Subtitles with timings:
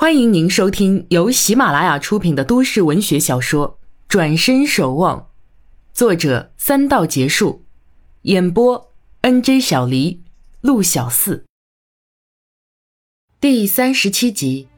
[0.00, 3.70] 欢迎您收听由喜马拉雅出品的都市文学小说
[4.06, 5.18] 《转身守望》，
[5.92, 7.64] 作者三道结束，
[8.22, 8.92] 演播
[9.22, 10.22] N J 小黎、
[10.60, 11.44] 陆小四。
[13.40, 14.68] 第三十七集，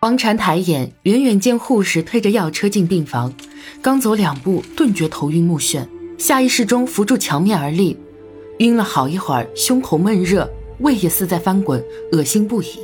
[0.00, 3.32] 王禅抬眼，远远见护士推着药车进病房，
[3.80, 5.86] 刚走两步，顿觉头晕目眩，
[6.18, 7.96] 下意识中扶住墙面而立，
[8.58, 11.80] 晕了好一会儿，胸口闷热，胃也似在翻滚，
[12.10, 12.80] 恶心不已。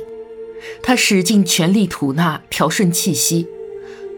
[0.81, 3.47] 他使尽全力吐纳，调顺气息，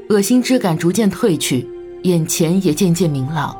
[0.09, 1.67] 恶心之感逐渐退去，
[2.03, 3.57] 眼前也渐渐明朗。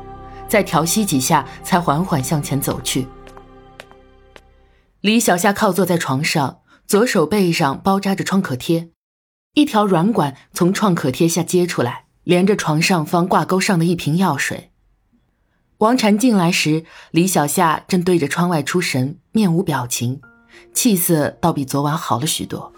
[0.48, 3.06] 再调息几下，才缓缓向前走去。
[5.00, 8.90] 李小夏靠坐在床上，左手背上包扎着创可贴，
[9.54, 14.70] 一条软管从创可贴下接出来，连着床上方挂钩上的一瓶药水。
[15.78, 20.20] 王禅进来时，李小夏正对着窗外出神，面无表情。
[20.72, 22.72] 气色倒比昨晚好了许多。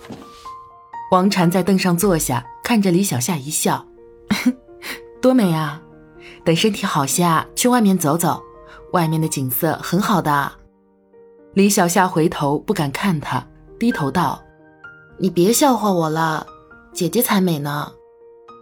[1.10, 3.86] 王禅在凳上坐下，看着李小夏一笑
[5.22, 5.80] ：“多美啊！
[6.44, 8.42] 等身体好些啊，去外面走走，
[8.92, 10.52] 外面的景色很好的。”
[11.54, 13.46] 李小夏回头不敢看他，
[13.78, 14.42] 低头道
[15.18, 16.46] ：“你别笑话我了，
[16.92, 17.92] 姐姐才美呢。”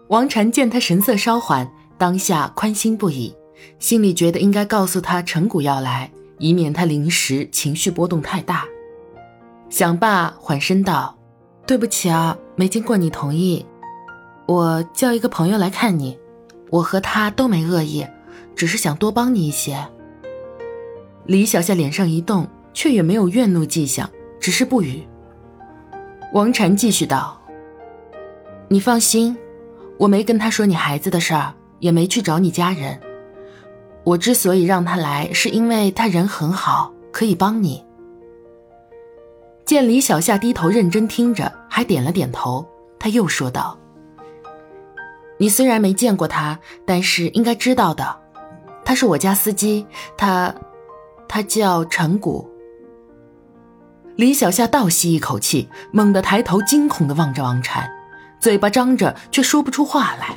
[0.09, 3.35] 王禅见他神色稍缓，当下宽心不已，
[3.79, 8.67] 心里觉得应该告诉他陈谷要来，以免他临时情绪波动太大。
[9.73, 11.17] 想罢，缓声道
[11.67, 13.65] ：“对不起啊，没经过你同意，
[14.45, 16.19] 我叫一个朋友来看你。
[16.69, 18.07] 我和他都没恶意，
[18.55, 19.83] 只是想多帮你一些。”
[21.25, 24.07] 李小夏脸上一动，却也没有怨怒迹象，
[24.39, 25.09] 只是不语。
[26.35, 27.41] 王禅继续道
[28.69, 29.35] ：“你放心，
[29.97, 33.01] 我没跟他说你孩子的事儿，也没去找你家人。
[34.05, 37.83] 我之所以让他来，是因为他人很好，可以帮你。”
[39.73, 42.63] 见李小夏低头认真听着，还点了点头，
[42.99, 43.79] 他又说道
[45.41, 48.21] ：“你虽然没见过他，但是应该知道的，
[48.85, 50.55] 他是我家司机，他，
[51.27, 52.47] 他叫陈谷。”
[54.17, 57.91] 李小夏倒吸一口气，猛地抬头，惊恐地望着王禅，
[58.39, 60.37] 嘴巴张着却说不出话来。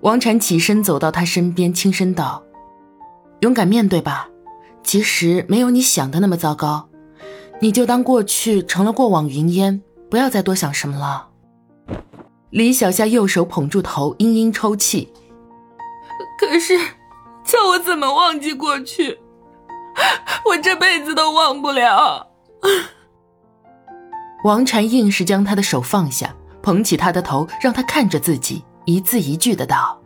[0.00, 2.42] 王禅起身走到他身边，轻声道
[3.42, 4.28] ：“勇敢面对吧，
[4.82, 6.88] 其实没有你想的那么糟糕。”
[7.60, 11.28] 你就当过去成了过往云烟，不要再多想什么了。
[12.50, 15.12] 李小夏右手捧住头，嘤嘤抽泣。
[16.38, 16.78] 可是，
[17.44, 19.18] 叫我怎么忘记过去？
[20.44, 22.28] 我这辈子都忘不了。
[24.44, 26.32] 王禅硬是将他的手放下，
[26.62, 30.00] 捧起他的头，让他看着自己，一字一句的道：“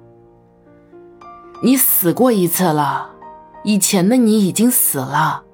[1.63, 3.11] 你死过一次了，
[3.63, 5.45] 以前的你已经死了，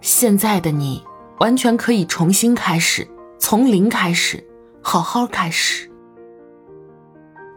[0.00, 1.04] 现在的你。”
[1.38, 3.06] 完全可以重新开始，
[3.38, 4.42] 从零开始，
[4.80, 5.90] 好好开始。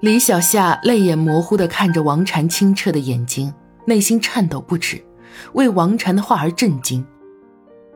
[0.02, 3.54] 李小夏泪眼模糊地看着王禅清澈的眼睛，
[3.86, 5.04] 内心颤抖不止，
[5.54, 7.06] 为王禅的话而震惊。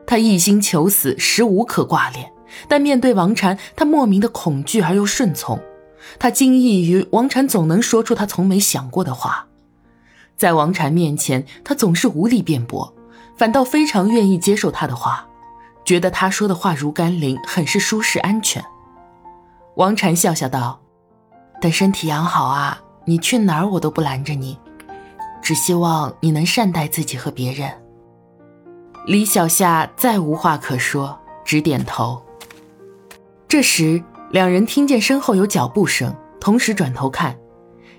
[0.06, 2.32] 他一心求死，实无可挂念，
[2.68, 5.60] 但面对王禅，他莫名的恐惧而又顺从。
[6.18, 9.46] 他惊异于王禅总能说出他从没想过的话，
[10.36, 12.92] 在王禅面前，他总是无力辩驳，
[13.36, 15.28] 反倒非常愿意接受他的话。
[15.84, 18.64] 觉得他说的话如甘霖，很是舒适安全。
[19.76, 20.80] 王禅笑笑道
[21.60, 24.58] ：“等身体养好啊，你去哪儿我都不拦着你，
[25.40, 27.70] 只希望你能善待自己和别人。”
[29.06, 32.22] 李小夏再无话可说，只点头。
[33.48, 37.36] 这时，两人听见身后有脚步声，同时转头看，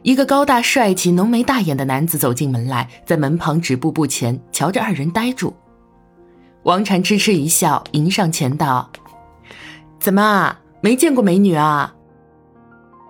[0.01, 5.53] 一个高大帅气、浓眉大眼的男子走进门来，在门旁止步不前，瞧着二人呆住。
[6.63, 8.90] 王禅痴痴一笑，迎上前道
[10.00, 11.94] ：“怎么没见过美女啊？”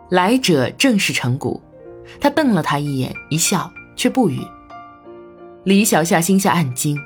[0.10, 1.62] 来者正是陈谷，
[2.20, 4.40] 他瞪了他一眼，一笑，却不语。
[5.64, 7.00] 李小夏心下暗惊，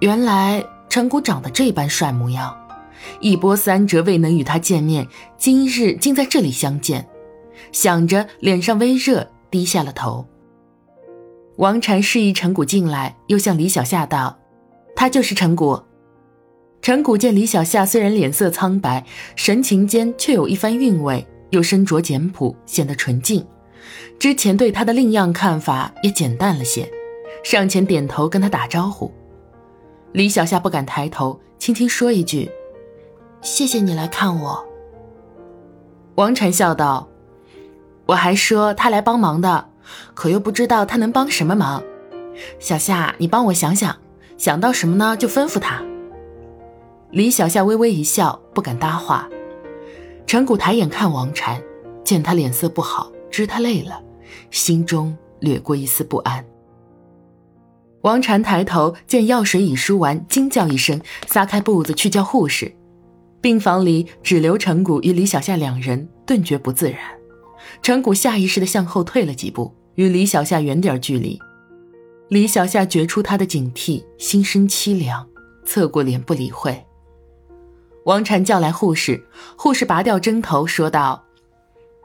[0.00, 2.58] 原来陈谷长得这般帅模样，
[3.20, 5.06] 一波三折未能与他见面，
[5.36, 7.06] 今日竟在这里相见，
[7.70, 10.26] 想着脸上微热，低下了头。
[11.56, 14.39] 王禅示意陈谷进来，又向李小夏道。
[14.94, 15.80] 他就是陈谷。
[16.82, 19.04] 陈谷见李小夏虽然脸色苍白，
[19.36, 23.46] 神情间却有一番韵味，又身着简朴，显得纯净。
[24.18, 26.90] 之前对他的另样看法也减淡了些，
[27.44, 29.12] 上前点头跟他打招呼。
[30.12, 32.50] 李小夏不敢抬头，轻轻说一句
[33.42, 34.66] ：“谢谢你来看我。”
[36.16, 37.08] 王禅笑道
[38.06, 39.70] ：“我还说他来帮忙的，
[40.14, 41.82] 可又不知道他能帮什么忙。
[42.58, 43.94] 小夏，你帮我想想。”
[44.40, 45.84] 想到什么呢，就吩咐他。
[47.10, 49.28] 李小夏微微一笑，不敢搭话。
[50.26, 51.62] 陈谷抬眼看王禅，
[52.02, 54.02] 见他脸色不好，知他累了，
[54.50, 56.42] 心中掠过一丝不安。
[58.00, 62.74] 王禅抬头见药水已输完，惊叫一声，撒开步子去叫护士。
[63.42, 66.98] 病房里只留陈谷与李小夏两人，顿觉不自然。
[67.82, 71.38] 陈谷下意识地向后退了几步，与李小夏远点距离。
[72.30, 75.28] 李小夏觉出他的警惕，心生凄凉，
[75.64, 76.86] 侧过脸不理会。
[78.04, 81.24] 王禅叫来护士，护士拔掉针头，说道：“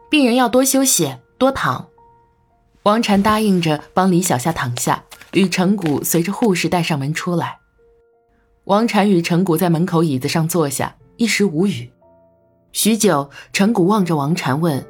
[0.09, 1.87] 病人要多休息，多躺。”
[2.81, 7.59] 王禅答应着，帮李小夏躺下，与陈谷随着护士带上门出来。
[8.63, 11.91] 王禅与陈谷在门口椅子上坐下，一时无语。
[12.71, 14.83] 许久，陈谷望着王禅问：“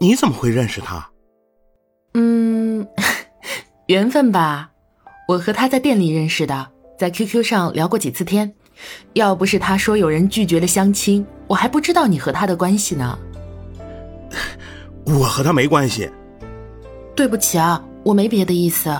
[0.00, 1.10] 你怎么会认识他？”“，
[3.86, 4.70] 缘分吧。
[5.28, 6.68] 我和他在店里认识的，
[6.98, 8.52] 在 QQ 上聊过几次天。”
[9.14, 13.18] 要不是他说有人拒绝了相亲，我还不知道你和他的关系呢。
[15.06, 16.10] 我和他没关系。
[17.14, 18.94] 对不起啊，我没别的意思。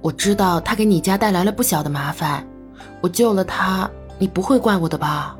[0.00, 2.46] 我知道他给你家带来了不小的麻烦，
[3.00, 5.36] 我救了他，你不会怪我的吧？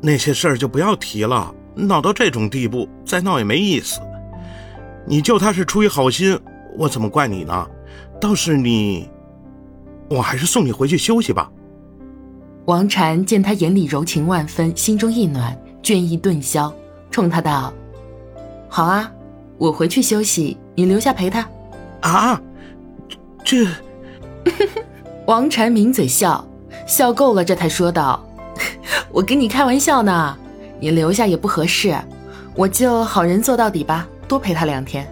[0.00, 3.98] 那些事儿就不要提了，闹到这种地步，再闹也没意思。
[5.06, 6.38] 你救他是出于好心，
[6.76, 7.66] 我怎么怪你呢？
[8.20, 9.08] 倒是你，
[10.08, 11.50] 我还是送你回去休息吧。
[12.66, 16.72] 王禅见他眼里柔情万分，心中一暖，倦意顿消，
[17.10, 17.72] 冲他道
[18.68, 19.12] ：“好啊，
[19.58, 21.46] 我回去休息，你留下陪他。”
[22.00, 22.40] 啊，
[23.44, 23.66] 这……
[25.26, 26.46] 王禅抿嘴笑
[26.86, 28.24] 笑够了，这才说道
[29.12, 30.36] ：“我跟你开玩笑呢，
[30.80, 31.94] 你留下也不合适，
[32.54, 35.06] 我就好人做到底吧，多陪他两天。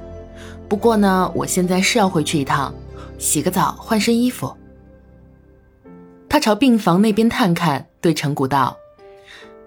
[0.72, 2.74] 不过呢，我现在是要回去一趟，
[3.19, 4.56] 洗个澡，换身衣服。”
[6.30, 8.74] 他朝病房那边探看，对陈谷道：“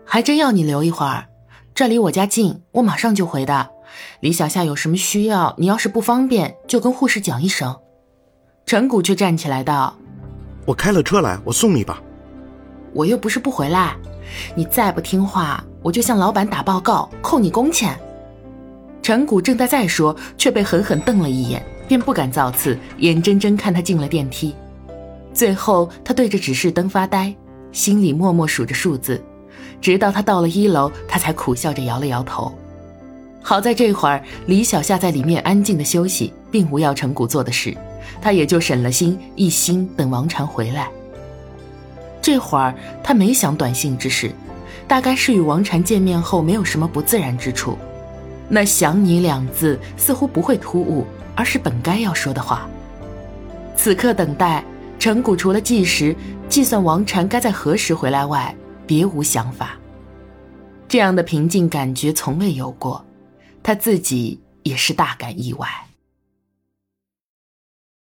[0.03, 1.27] 还真要你留一会儿，
[1.75, 3.69] 这离我家近，我马上就回的。
[4.21, 7.77] 李小夏有什么需要，你要是不方便，就跟护士讲一声。”
[8.65, 9.95] 陈谷却站起来道
[10.65, 12.01] ：“我开了车来，我送你吧。
[12.93, 13.95] 我又不是不回来，
[14.55, 17.95] 你再不听话，我就向老板打报告，扣你工钱。”
[19.05, 24.55] 陈谷正在再说，却被狠狠瞪了一眼，便不敢造次，眼睁睁看他进了电梯。
[25.31, 27.31] 最后，他对着指示灯发呆，
[27.71, 29.23] 心里默默数着数字，
[29.79, 32.51] 直到他到了一楼，他才苦笑着摇了摇头。
[33.43, 37.77] 好在这会儿李小夏在里面安静的休息，并无要陈谷做的事，
[38.19, 40.89] 他也就省了心，一心等王禅回来。
[42.23, 42.73] 这会儿
[43.03, 44.31] 他没想短信之事，
[44.87, 47.77] 大概是与王禅见面后没有什么不自然之处。
[48.47, 51.05] 那“想你”两字似乎不会突兀，
[51.35, 52.69] 而是本该要说的话。
[53.75, 54.63] 此刻等待。
[54.97, 56.15] 陈谷除了计时
[56.49, 58.55] 计算王禅该在何时回来外，
[58.87, 59.77] 别无想法。
[60.87, 63.05] 这样的平静感觉从未有过，
[63.61, 65.67] 他自己也是大感意外。